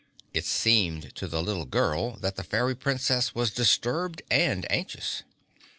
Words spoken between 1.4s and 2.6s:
little girl that the